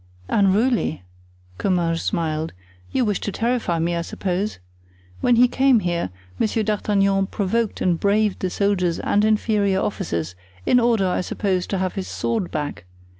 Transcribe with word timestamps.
"Unruly," 0.29 1.03
Comminges 1.59 2.01
smiled; 2.01 2.53
"you 2.91 3.05
wish 3.05 3.19
to 3.19 3.31
terrify 3.31 3.77
me, 3.77 3.95
I 3.95 4.01
suppose. 4.01 4.57
When 5.19 5.35
he 5.35 5.47
came 5.47 5.81
here, 5.81 6.09
Monsieur 6.39 6.63
D'Artagnan 6.63 7.27
provoked 7.27 7.81
and 7.81 7.99
braved 7.99 8.39
the 8.39 8.49
soldiers 8.49 8.97
and 8.99 9.23
inferior 9.23 9.79
officers, 9.79 10.33
in 10.65 10.79
order, 10.79 11.07
I 11.07 11.21
suppose, 11.21 11.67
to 11.67 11.77
have 11.77 11.93
his 11.93 12.07
sword 12.07 12.49
back. 12.49 12.85